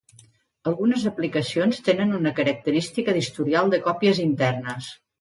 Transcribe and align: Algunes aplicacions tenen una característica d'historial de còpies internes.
Algunes 0.71 1.05
aplicacions 1.09 1.83
tenen 1.89 2.17
una 2.21 2.33
característica 2.41 3.17
d'historial 3.19 3.73
de 3.77 3.85
còpies 3.89 4.27
internes. 4.29 4.95